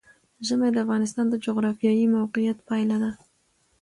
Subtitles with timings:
[0.47, 3.11] ژمی د افغانستان د جغرافیایي موقیعت پایله ده.